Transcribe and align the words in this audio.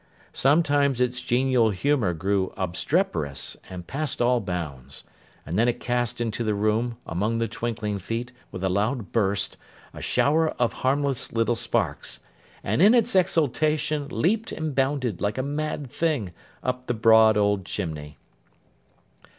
Sometimes 0.33 0.99
its 0.99 1.21
genial 1.21 1.69
humour 1.69 2.15
grew 2.15 2.51
obstreperous, 2.57 3.55
and 3.69 3.85
passed 3.85 4.19
all 4.19 4.39
bounds; 4.41 5.03
and 5.45 5.59
then 5.59 5.67
it 5.67 5.79
cast 5.79 6.19
into 6.19 6.43
the 6.43 6.55
room, 6.55 6.97
among 7.05 7.37
the 7.37 7.47
twinkling 7.47 7.99
feet, 7.99 8.31
with 8.51 8.63
a 8.63 8.67
loud 8.67 9.11
burst, 9.11 9.57
a 9.93 10.01
shower 10.01 10.49
of 10.59 10.73
harmless 10.81 11.33
little 11.33 11.55
sparks, 11.55 12.19
and 12.63 12.81
in 12.81 12.95
its 12.95 13.15
exultation 13.15 14.07
leaped 14.09 14.51
and 14.51 14.73
bounded, 14.73 15.21
like 15.21 15.37
a 15.37 15.43
mad 15.43 15.91
thing, 15.91 16.31
up 16.63 16.87
the 16.87 16.95
broad 16.95 17.37
old 17.37 17.63
chimney. 17.63 18.17